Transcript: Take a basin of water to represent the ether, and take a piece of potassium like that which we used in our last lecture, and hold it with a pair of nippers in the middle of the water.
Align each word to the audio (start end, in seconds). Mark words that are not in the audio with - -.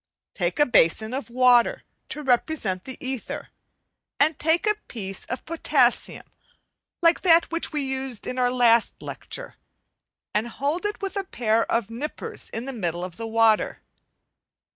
Take 0.33 0.57
a 0.57 0.65
basin 0.65 1.13
of 1.13 1.29
water 1.29 1.83
to 2.09 2.23
represent 2.23 2.85
the 2.85 2.97
ether, 2.99 3.49
and 4.19 4.39
take 4.39 4.65
a 4.65 4.73
piece 4.87 5.25
of 5.25 5.45
potassium 5.45 6.25
like 7.03 7.21
that 7.21 7.51
which 7.51 7.71
we 7.71 7.83
used 7.83 8.25
in 8.25 8.39
our 8.39 8.49
last 8.49 9.03
lecture, 9.03 9.57
and 10.33 10.47
hold 10.47 10.87
it 10.87 11.03
with 11.03 11.15
a 11.17 11.23
pair 11.23 11.71
of 11.71 11.91
nippers 11.91 12.49
in 12.49 12.65
the 12.65 12.73
middle 12.73 13.03
of 13.03 13.17
the 13.17 13.27
water. 13.27 13.83